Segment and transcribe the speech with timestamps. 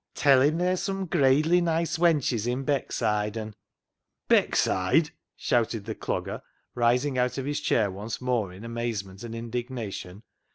[0.15, 3.53] "Tell him theer's sum gradely nice wenches i' Beckside, an'
[4.31, 6.41] "—"Beckside 1" shouted the Clogger,
[6.73, 10.23] rising out of his chair once more in amazement and indignation.